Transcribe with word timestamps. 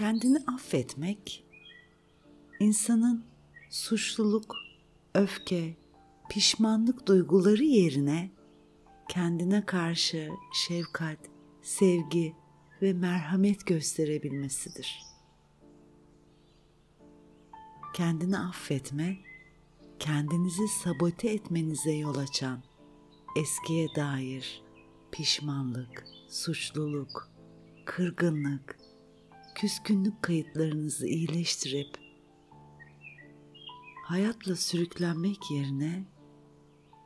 Kendini 0.00 0.38
affetmek 0.46 1.44
insanın 2.60 3.24
suçluluk, 3.70 4.56
öfke, 5.14 5.76
pişmanlık 6.30 7.06
duyguları 7.06 7.64
yerine 7.64 8.30
kendine 9.08 9.66
karşı 9.66 10.30
şefkat, 10.52 11.18
sevgi 11.62 12.34
ve 12.82 12.92
merhamet 12.92 13.66
gösterebilmesidir. 13.66 14.98
Kendini 17.94 18.38
affetme, 18.38 19.16
kendinizi 19.98 20.68
sabote 20.68 21.28
etmenize 21.28 21.92
yol 21.92 22.16
açan 22.16 22.62
eskiye 23.36 23.88
dair 23.96 24.62
pişmanlık, 25.12 26.04
suçluluk, 26.28 27.30
kırgınlık, 27.86 28.79
küskünlük 29.54 30.22
kayıtlarınızı 30.22 31.06
iyileştirip 31.06 31.98
hayatla 34.04 34.56
sürüklenmek 34.56 35.50
yerine 35.50 36.04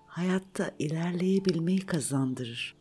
hayatta 0.07 0.75
ilerleyebilmeyi 0.79 1.87
kazandırır. 1.87 2.77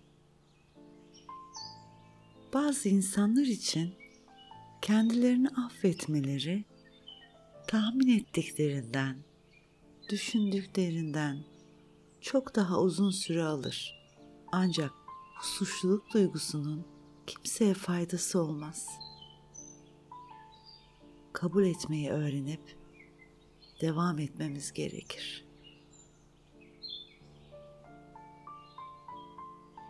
Bazı 2.54 2.90
insanlar 2.90 3.46
için 3.46 3.94
kendilerini 4.82 5.50
affetmeleri 5.50 6.66
tahmin 7.68 8.20
ettiklerinden, 8.20 9.18
düşündüklerinden 10.10 11.44
çok 12.22 12.56
daha 12.56 12.82
uzun 12.82 13.12
süre 13.12 13.44
alır. 13.44 13.96
Ancak 14.52 14.92
bu 15.40 15.46
suçluluk 15.46 16.14
duygusunun 16.14 16.86
kimseye 17.28 17.74
faydası 17.74 18.42
olmaz. 18.42 19.03
Kabul 21.34 21.66
etmeyi 21.66 22.10
öğrenip 22.10 22.78
devam 23.82 24.20
etmemiz 24.20 24.74
gerekir. 24.74 25.46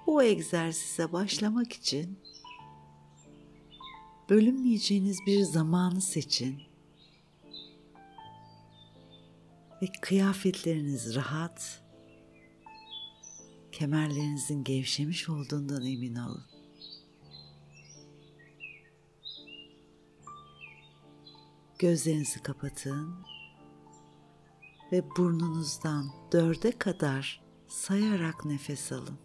Bu 0.07 0.23
egzersize 0.23 1.11
başlamak 1.11 1.73
için 1.73 2.19
bölünmeyeceğiniz 4.29 5.17
bir 5.27 5.41
zamanı 5.41 6.01
seçin 6.01 6.61
ve 9.81 9.85
kıyafetleriniz 10.01 11.15
rahat, 11.15 11.83
kemerlerinizin 13.71 14.63
gevşemiş 14.63 15.29
olduğundan 15.29 15.85
emin 15.85 16.15
olun. 16.15 16.52
Gözlerinizi 21.83 22.43
kapatın 22.43 23.15
ve 24.91 25.03
burnunuzdan 25.17 26.11
dörde 26.31 26.71
kadar 26.71 27.43
sayarak 27.67 28.45
nefes 28.45 28.91
alın. 28.91 29.19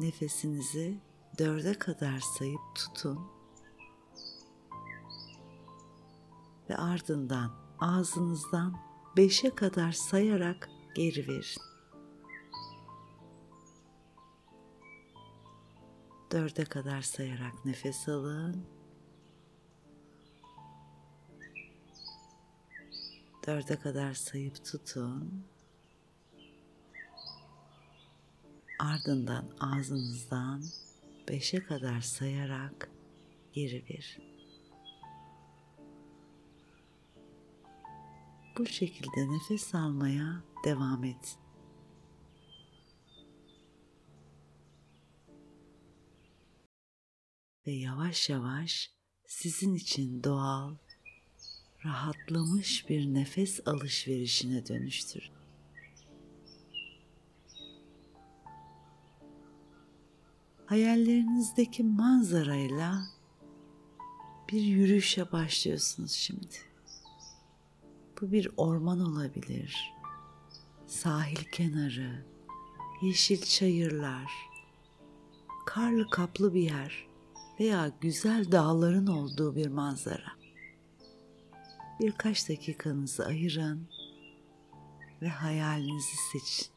Nefesinizi 0.00 1.00
dörde 1.38 1.74
kadar 1.74 2.18
sayıp 2.38 2.60
tutun 2.74 3.18
ve 6.70 6.76
ardından 6.76 7.52
ağzınızdan 7.80 8.76
beşe 9.16 9.54
kadar 9.54 9.92
sayarak 9.92 10.70
geri 10.94 11.28
verin. 11.28 11.69
Dörde 16.30 16.64
kadar 16.64 17.02
sayarak 17.02 17.64
nefes 17.64 18.08
alın. 18.08 18.66
Dörde 23.46 23.78
kadar 23.78 24.14
sayıp 24.14 24.64
tutun. 24.64 25.44
Ardından 28.78 29.44
ağzınızdan 29.60 30.62
beşe 31.28 31.64
kadar 31.64 32.00
sayarak 32.00 32.90
geri 33.52 33.84
verin. 33.84 34.30
Bu 38.58 38.66
şekilde 38.66 39.32
nefes 39.32 39.74
almaya 39.74 40.42
devam 40.64 41.04
et. 41.04 41.38
Ve 47.66 47.72
yavaş 47.72 48.30
yavaş 48.30 48.90
sizin 49.26 49.74
için 49.74 50.24
doğal, 50.24 50.74
rahatlamış 51.84 52.88
bir 52.88 53.14
nefes 53.14 53.60
alışverişine 53.66 54.66
dönüştür. 54.66 55.30
Hayallerinizdeki 60.66 61.84
manzarayla 61.84 63.02
bir 64.52 64.62
yürüyüşe 64.62 65.32
başlıyorsunuz 65.32 66.12
şimdi. 66.12 66.56
Bu 68.20 68.32
bir 68.32 68.50
orman 68.56 69.00
olabilir. 69.00 69.92
Sahil 70.86 71.44
kenarı, 71.52 72.26
yeşil 73.02 73.42
çayırlar, 73.42 74.32
karlı 75.66 76.10
kaplı 76.10 76.54
bir 76.54 76.62
yer 76.62 77.09
veya 77.60 77.92
güzel 78.00 78.52
dağların 78.52 79.06
olduğu 79.06 79.56
bir 79.56 79.66
manzara. 79.66 80.32
Birkaç 82.00 82.48
dakikanızı 82.48 83.26
ayırın 83.26 83.88
ve 85.22 85.28
hayalinizi 85.28 86.16
seçin. 86.32 86.72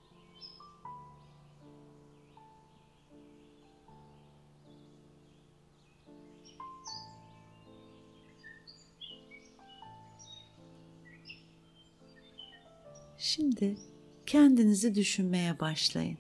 Şimdi 13.18 13.78
kendinizi 14.26 14.96
düşünmeye 14.96 15.60
başlayın. 15.60 16.18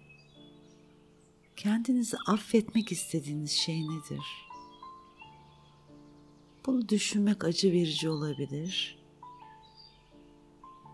Kendinizi 1.55 2.17
affetmek 2.27 2.91
istediğiniz 2.91 3.51
şey 3.51 3.81
nedir? 3.81 4.52
Bunu 6.65 6.89
düşünmek 6.89 7.43
acı 7.43 7.71
verici 7.71 8.09
olabilir. 8.09 8.97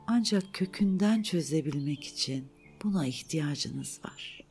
Ancak 0.08 0.54
kökünden 0.54 1.24
çözebilmek 1.24 2.04
için 2.04 2.48
buna 2.84 3.06
ihtiyacınız 3.08 4.00
var. 4.06 4.44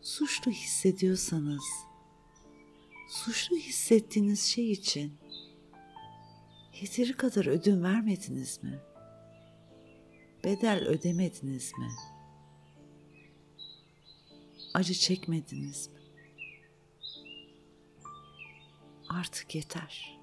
Suçlu 0.00 0.50
hissediyorsanız, 0.50 1.64
suçlu 3.08 3.56
hissettiğiniz 3.56 4.42
şey 4.42 4.72
için 4.72 5.12
yeteri 6.80 7.12
kadar 7.12 7.46
ödün 7.46 7.82
vermediniz 7.82 8.62
mi? 8.62 8.80
Bedel 10.44 10.84
ödemediniz 10.84 11.72
mi? 11.78 11.88
Acı 14.74 14.94
çekmediniz 14.94 15.88
mi? 15.88 16.00
Artık 19.08 19.54
yeter. 19.54 20.20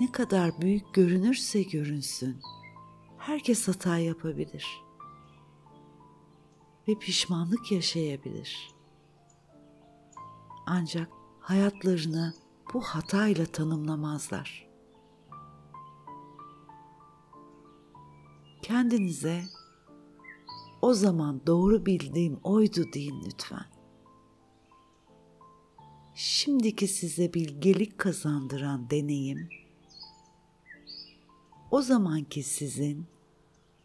Ne 0.00 0.12
kadar 0.12 0.60
büyük 0.60 0.94
görünürse 0.94 1.62
görünsün, 1.62 2.40
herkes 3.18 3.68
hata 3.68 3.98
yapabilir 3.98 4.66
ve 6.88 6.98
pişmanlık 6.98 7.72
yaşayabilir. 7.72 8.74
Ancak 10.66 11.08
hayatlarını 11.40 12.34
bu 12.74 12.80
hatayla 12.80 13.46
tanımlamazlar. 13.46 14.68
Kendinize 18.62 19.44
o 20.84 20.94
zaman 20.94 21.40
doğru 21.46 21.86
bildiğim 21.86 22.40
oydu 22.42 22.92
deyin 22.92 23.24
lütfen. 23.26 23.66
Şimdiki 26.14 26.88
size 26.88 27.34
bilgelik 27.34 27.98
kazandıran 27.98 28.90
deneyim 28.90 29.48
o 31.70 31.82
zamanki 31.82 32.42
sizin 32.42 33.06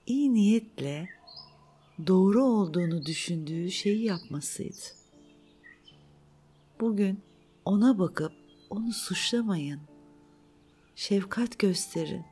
iyi 0.06 0.34
niyetle 0.34 1.10
doğru 2.08 2.44
olduğunu 2.44 3.06
düşündüğü 3.06 3.72
şeyi 3.72 4.04
yapmasıydı. 4.04 4.86
Bugün 6.80 7.20
ona 7.66 8.00
bakıp 8.00 8.34
onu 8.70 8.94
suçlamayın. 8.94 9.82
Şefkat 10.96 11.60
gösterin. 11.60 12.26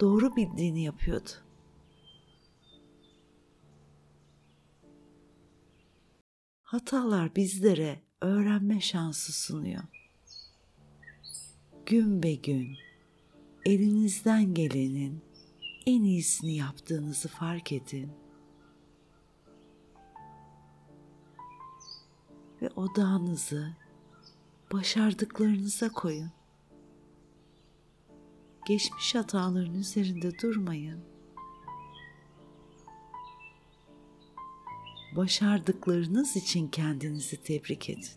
doğru 0.00 0.36
bildiğini 0.36 0.82
yapıyordu. 0.82 1.30
Hatalar 6.74 7.36
bizlere 7.36 8.00
öğrenme 8.20 8.80
şansı 8.80 9.32
sunuyor. 9.32 9.82
Gün 11.86 12.22
be 12.22 12.34
gün 12.34 12.76
elinizden 13.64 14.54
gelenin 14.54 15.22
en 15.86 16.02
iyisini 16.02 16.56
yaptığınızı 16.56 17.28
fark 17.28 17.72
edin. 17.72 18.12
Ve 22.62 22.68
odağınızı 22.76 23.76
başardıklarınıza 24.72 25.88
koyun. 25.88 26.30
Geçmiş 28.66 29.14
hataların 29.14 29.74
üzerinde 29.74 30.38
durmayın. 30.38 31.13
Başardıklarınız 35.16 36.36
için 36.36 36.68
kendinizi 36.68 37.42
tebrik 37.42 37.90
edin. 37.90 38.08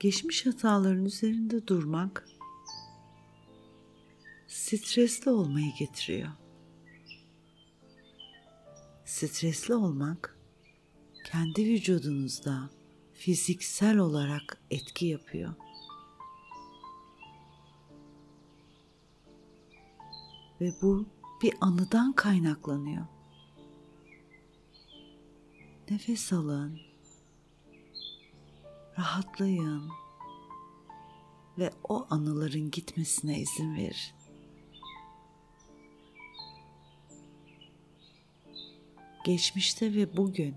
Geçmiş 0.00 0.46
hataların 0.46 1.04
üzerinde 1.04 1.66
durmak 1.66 2.28
stresli 4.48 5.30
olmayı 5.30 5.72
getiriyor. 5.78 6.30
Stresli 9.04 9.74
olmak 9.74 10.38
kendi 11.24 11.64
vücudunuzda 11.64 12.79
fiziksel 13.20 13.98
olarak 13.98 14.60
etki 14.70 15.06
yapıyor. 15.06 15.54
Ve 20.60 20.72
bu 20.82 21.06
bir 21.42 21.54
anıdan 21.60 22.12
kaynaklanıyor. 22.12 23.06
Nefes 25.90 26.32
alın. 26.32 26.80
Rahatlayın 28.98 29.88
ve 31.58 31.70
o 31.88 32.06
anıların 32.10 32.70
gitmesine 32.70 33.40
izin 33.40 33.74
verin. 33.76 34.20
geçmişte 39.24 39.94
ve 39.94 40.16
bugün 40.16 40.54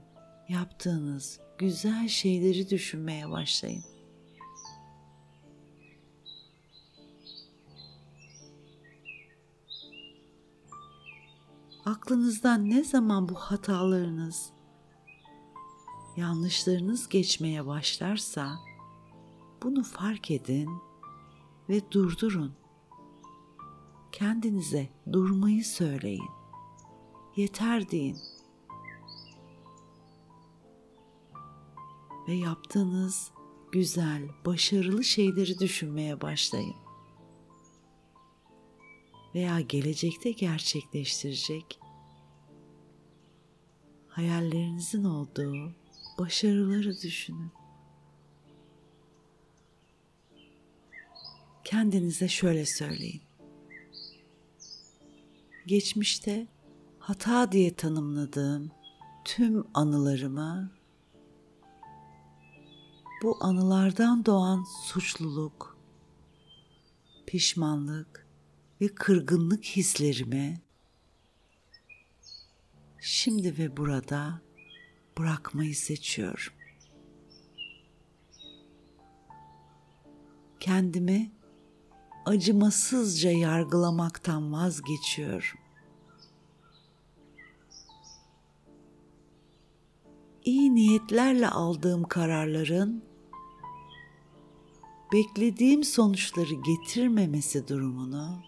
yaptığınız 0.49 1.39
güzel 1.57 2.07
şeyleri 2.07 2.69
düşünmeye 2.69 3.29
başlayın. 3.29 3.83
Aklınızdan 11.85 12.69
ne 12.69 12.83
zaman 12.83 13.29
bu 13.29 13.35
hatalarınız, 13.35 14.49
yanlışlarınız 16.17 17.09
geçmeye 17.09 17.65
başlarsa 17.65 18.59
bunu 19.63 19.83
fark 19.83 20.31
edin 20.31 20.69
ve 21.69 21.91
durdurun. 21.91 22.53
Kendinize 24.11 24.89
durmayı 25.11 25.65
söyleyin. 25.65 26.29
Yeter 27.35 27.91
deyin. 27.91 28.32
Ve 32.27 32.33
yaptığınız 32.33 33.31
güzel, 33.71 34.29
başarılı 34.45 35.03
şeyleri 35.03 35.59
düşünmeye 35.59 36.21
başlayın. 36.21 36.75
Veya 39.35 39.59
gelecekte 39.61 40.31
gerçekleştirecek 40.31 41.79
hayallerinizin 44.07 45.03
olduğu 45.03 45.75
başarıları 46.19 47.01
düşünün. 47.01 47.51
Kendinize 51.63 52.27
şöyle 52.27 52.65
söyleyin. 52.65 53.21
Geçmişte 55.65 56.47
hata 56.99 57.51
diye 57.51 57.73
tanımladığım 57.75 58.71
tüm 59.25 59.67
anılarımı 59.73 60.71
bu 63.23 63.37
anılardan 63.39 64.25
doğan 64.25 64.63
suçluluk, 64.63 65.77
pişmanlık 67.27 68.27
ve 68.81 68.87
kırgınlık 68.87 69.63
hislerimi 69.63 70.61
şimdi 73.01 73.57
ve 73.57 73.77
burada 73.77 74.41
bırakmayı 75.17 75.75
seçiyorum. 75.75 76.53
Kendimi 80.59 81.31
acımasızca 82.25 83.31
yargılamaktan 83.31 84.53
vazgeçiyorum. 84.53 85.59
İyi 90.45 90.75
niyetlerle 90.75 91.49
aldığım 91.49 92.03
kararların 92.03 93.12
beklediğim 95.13 95.83
sonuçları 95.83 96.53
getirmemesi 96.53 97.67
durumunu 97.67 98.43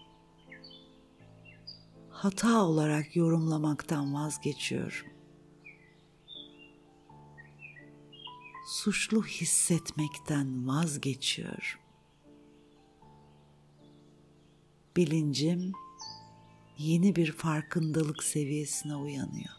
hata 2.10 2.62
olarak 2.62 3.16
yorumlamaktan 3.16 4.14
vazgeçiyorum. 4.14 5.06
Suçlu 8.66 9.24
hissetmekten 9.24 10.68
vazgeçiyorum. 10.68 11.80
Bilincim 14.96 15.72
yeni 16.78 17.16
bir 17.16 17.32
farkındalık 17.32 18.22
seviyesine 18.22 18.96
uyanıyor. 18.96 19.54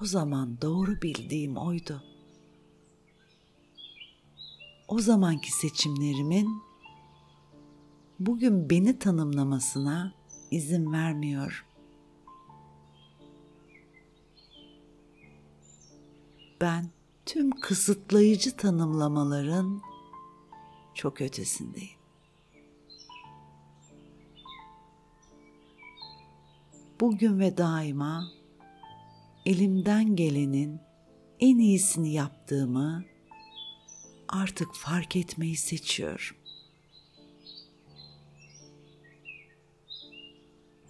O 0.00 0.04
zaman 0.04 0.60
doğru 0.62 1.02
bildiğim 1.02 1.56
oydu 1.56 2.15
o 4.88 4.98
zamanki 4.98 5.52
seçimlerimin 5.52 6.62
bugün 8.18 8.70
beni 8.70 8.98
tanımlamasına 8.98 10.12
izin 10.50 10.92
vermiyor. 10.92 11.66
Ben 16.60 16.90
tüm 17.26 17.50
kısıtlayıcı 17.50 18.56
tanımlamaların 18.56 19.82
çok 20.94 21.20
ötesindeyim. 21.20 21.96
Bugün 27.00 27.38
ve 27.38 27.56
daima 27.56 28.24
elimden 29.46 30.16
gelenin 30.16 30.80
en 31.40 31.58
iyisini 31.58 32.12
yaptığımı 32.12 33.04
artık 34.28 34.74
fark 34.74 35.16
etmeyi 35.16 35.56
seçiyorum. 35.56 36.36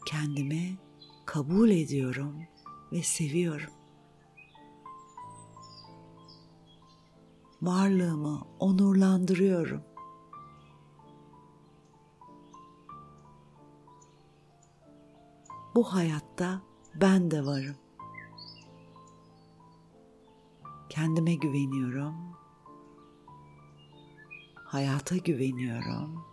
Kendimi 0.06 0.78
kabul 1.26 1.70
ediyorum 1.70 2.42
ve 2.92 3.02
seviyorum. 3.02 3.72
Varlığımı 7.62 8.40
onurlandırıyorum. 8.58 9.82
Bu 15.74 15.84
hayatta 15.94 16.62
ben 16.94 17.30
de 17.30 17.46
varım. 17.46 17.76
Kendime 20.88 21.34
güveniyorum 21.34 22.36
Hayata 24.66 25.16
güveniyorum. 25.16 26.24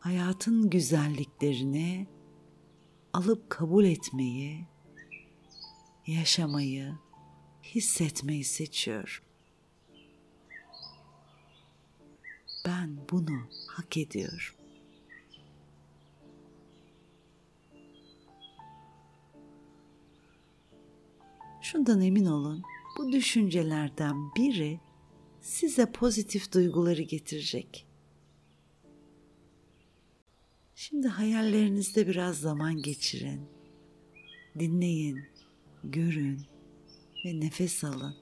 Hayatın 0.00 0.70
güzelliklerini 0.70 2.06
alıp 3.12 3.50
kabul 3.50 3.84
etmeyi, 3.84 4.66
yaşamayı, 6.06 6.94
hissetmeyi 7.62 8.44
seçiyorum. 8.44 9.24
Ben 12.66 12.98
bunu 13.10 13.38
hak 13.68 13.96
ediyorum. 13.96 14.54
Şundan 21.62 22.00
emin 22.00 22.26
olun 22.26 22.62
bu 22.98 23.12
düşüncelerden 23.12 24.34
biri 24.36 24.80
size 25.40 25.92
pozitif 25.92 26.52
duyguları 26.52 27.02
getirecek. 27.02 27.86
Şimdi 30.74 31.08
hayallerinizde 31.08 32.06
biraz 32.06 32.38
zaman 32.38 32.82
geçirin. 32.82 33.40
Dinleyin, 34.58 35.24
görün 35.84 36.46
ve 37.24 37.40
nefes 37.40 37.84
alın. 37.84 38.16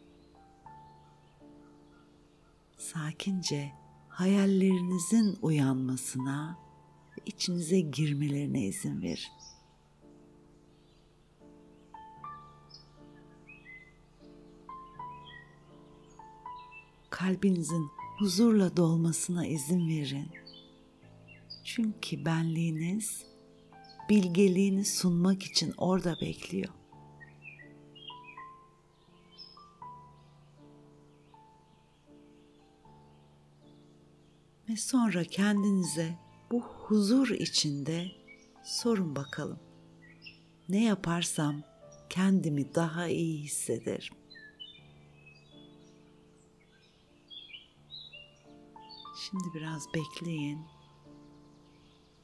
Sakince 2.78 3.72
hayallerinizin 4.08 5.38
uyanmasına 5.42 6.58
ve 7.10 7.22
içinize 7.26 7.80
girmelerine 7.80 8.66
izin 8.66 9.02
verin. 9.02 9.51
Kalbinizin 17.22 17.90
huzurla 18.18 18.76
dolmasına 18.76 19.46
izin 19.46 19.88
verin. 19.88 20.28
Çünkü 21.64 22.24
benliğiniz 22.24 23.26
bilgeliğini 24.10 24.84
sunmak 24.84 25.42
için 25.42 25.74
orada 25.76 26.20
bekliyor. 26.20 26.74
Ve 34.68 34.76
sonra 34.76 35.24
kendinize 35.24 36.18
bu 36.50 36.60
huzur 36.60 37.28
içinde 37.28 38.06
sorun 38.64 39.16
bakalım. 39.16 39.60
Ne 40.68 40.84
yaparsam 40.84 41.62
kendimi 42.10 42.74
daha 42.74 43.08
iyi 43.08 43.38
hissederim. 43.38 44.21
Şimdi 49.32 49.54
biraz 49.54 49.94
bekleyin. 49.94 50.60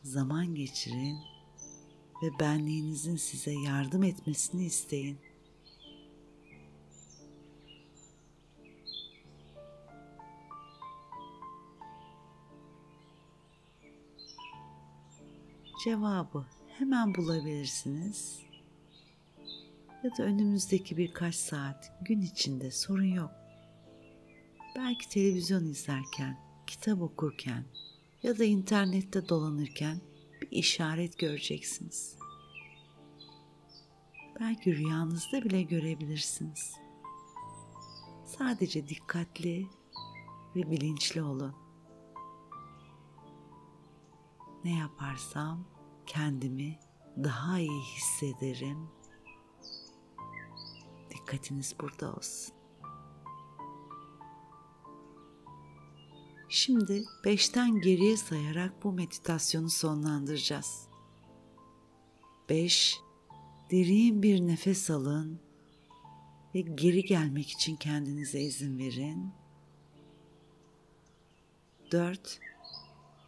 Zaman 0.02 0.54
geçirin 0.54 1.18
ve 2.22 2.38
benliğinizin 2.40 3.16
size 3.16 3.52
yardım 3.52 4.02
etmesini 4.02 4.64
isteyin. 4.64 5.18
Cevabı 15.84 16.46
hemen 16.78 17.14
bulabilirsiniz. 17.14 18.42
Ya 20.04 20.10
da 20.18 20.22
önümüzdeki 20.22 20.96
birkaç 20.96 21.34
saat 21.34 21.92
gün 22.02 22.20
içinde 22.20 22.70
sorun 22.70 23.14
yok. 23.14 23.30
Belki 24.76 25.08
televizyon 25.08 25.64
izlerken, 25.64 26.47
kitap 26.68 27.02
okurken 27.02 27.64
ya 28.22 28.38
da 28.38 28.44
internette 28.44 29.28
dolanırken 29.28 30.00
bir 30.40 30.48
işaret 30.50 31.18
göreceksiniz. 31.18 32.18
Belki 34.40 34.76
rüyanızda 34.76 35.44
bile 35.44 35.62
görebilirsiniz. 35.62 36.75
Sadece 38.26 38.88
dikkatli 38.88 39.66
ve 40.56 40.70
bilinçli 40.70 41.22
olun. 41.22 41.54
Ne 44.64 44.78
yaparsam 44.78 45.64
kendimi 46.06 46.78
daha 47.16 47.58
iyi 47.58 47.82
hissederim. 47.82 48.88
Dikkatiniz 51.10 51.75
burada 51.80 52.14
olsun. 52.14 52.57
Şimdi 56.48 57.04
beşten 57.24 57.80
geriye 57.80 58.16
sayarak 58.16 58.84
bu 58.84 58.92
meditasyonu 58.92 59.70
sonlandıracağız. 59.70 60.88
Beş, 62.48 63.00
derin 63.70 64.22
bir 64.22 64.40
nefes 64.40 64.90
alın 64.90 65.40
ve 66.54 66.60
geri 66.60 67.04
gelmek 67.04 67.50
için 67.50 67.76
kendinize 67.76 68.40
izin 68.40 68.78
verin. 68.78 69.32
Dört, 71.92 72.40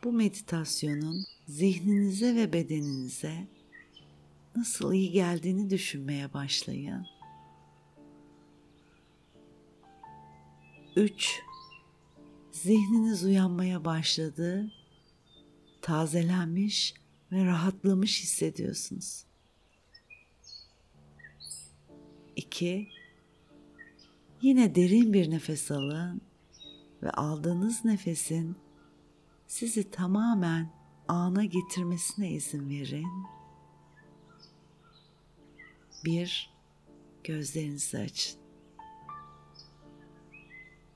bu 0.04 0.12
meditasyonun 0.12 1.24
zihninize 1.48 2.36
ve 2.36 2.52
bedeninize 2.52 3.48
nasıl 4.56 4.92
iyi 4.92 5.10
geldiğini 5.10 5.70
düşünmeye 5.70 6.32
başlayın. 6.32 7.06
3. 10.96 11.49
Zihniniz 12.62 13.24
uyanmaya 13.24 13.84
başladı. 13.84 14.72
Tazelenmiş 15.82 16.94
ve 17.32 17.44
rahatlamış 17.44 18.22
hissediyorsunuz. 18.22 19.24
2. 22.36 22.88
Yine 24.42 24.74
derin 24.74 25.12
bir 25.12 25.30
nefes 25.30 25.70
alın 25.70 26.20
ve 27.02 27.10
aldığınız 27.10 27.84
nefesin 27.84 28.56
sizi 29.46 29.90
tamamen 29.90 30.72
ana 31.08 31.44
getirmesine 31.44 32.30
izin 32.30 32.70
verin. 32.70 33.26
Bir, 36.04 36.50
gözlerinizi 37.24 37.98
açın. 37.98 38.40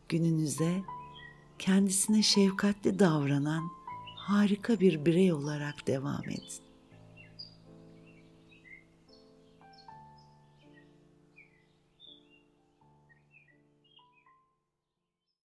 Gününüze 0.08 0.82
kendisine 1.58 2.22
şefkatli 2.22 2.98
davranan 2.98 3.70
harika 4.16 4.80
bir 4.80 5.04
birey 5.04 5.32
olarak 5.32 5.86
devam 5.86 6.24
edin. 6.24 6.63